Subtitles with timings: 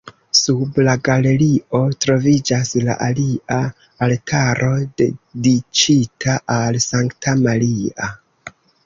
[0.37, 3.59] Sub la galerio troviĝas la alia
[4.05, 4.71] altaro
[5.03, 8.09] dediĉita al Sankta Maria.